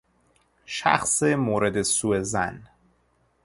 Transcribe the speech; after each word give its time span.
شخص 0.65 1.23
مورد 1.23 1.81
سوظن 1.81 2.63